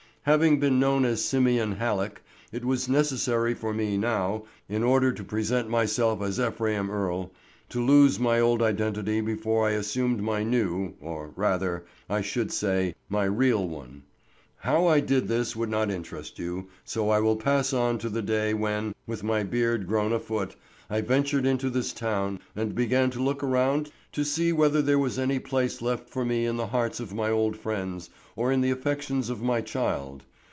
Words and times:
Having 0.25 0.59
been 0.59 0.79
known 0.79 1.03
as 1.03 1.25
Simeon 1.25 1.77
Halleck, 1.77 2.21
it 2.51 2.63
was 2.63 2.87
necessary 2.87 3.55
for 3.55 3.73
me 3.73 3.97
now, 3.97 4.43
in 4.69 4.83
order 4.83 5.11
to 5.11 5.23
present 5.23 5.67
myself 5.67 6.21
as 6.21 6.39
Ephraim 6.39 6.91
Earle, 6.91 7.31
to 7.69 7.83
lose 7.83 8.19
my 8.19 8.39
old 8.39 8.61
identity 8.61 9.19
before 9.19 9.67
I 9.67 9.71
assumed 9.71 10.21
my 10.21 10.43
new,—or 10.43 11.31
rather, 11.35 11.85
I 12.07 12.21
should 12.21 12.51
say, 12.51 12.93
my 13.09 13.23
real 13.23 13.67
one. 13.67 14.03
How 14.57 14.85
I 14.85 14.99
did 14.99 15.27
this 15.27 15.55
would 15.55 15.69
not 15.71 15.89
interest 15.89 16.37
you, 16.37 16.67
so 16.85 17.09
I 17.09 17.19
will 17.19 17.35
pass 17.35 17.73
on 17.73 17.97
to 17.97 18.09
the 18.09 18.21
day 18.21 18.53
when, 18.53 18.93
with 19.07 19.23
my 19.23 19.41
beard 19.41 19.87
grown 19.87 20.13
a 20.13 20.19
foot, 20.19 20.55
I 20.87 20.99
ventured 21.01 21.45
into 21.47 21.69
this 21.71 21.93
town 21.93 22.41
and 22.55 22.75
began 22.75 23.09
to 23.11 23.23
look 23.23 23.41
around 23.41 23.89
to 24.11 24.25
see 24.25 24.51
whether 24.51 24.81
there 24.81 24.99
was 24.99 25.17
any 25.17 25.39
place 25.39 25.81
left 25.81 26.09
for 26.09 26.25
me 26.25 26.45
in 26.45 26.57
the 26.57 26.67
hearts 26.67 26.99
of 26.99 27.13
my 27.13 27.31
old 27.31 27.55
friends 27.55 28.09
or 28.35 28.51
in 28.51 28.59
the 28.59 28.71
affections 28.71 29.29
of 29.29 29.41
my 29.41 29.61
child. 29.61 30.25